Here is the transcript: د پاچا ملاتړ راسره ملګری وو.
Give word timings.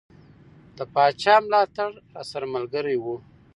د 0.77 0.79
پاچا 0.93 1.35
ملاتړ 1.45 1.89
راسره 2.15 2.45
ملګری 2.55 2.97
وو. 3.03 3.15